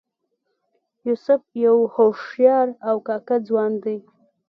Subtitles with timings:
[1.07, 3.97] یوسف یو هوښیار او کاکه ځوان دی.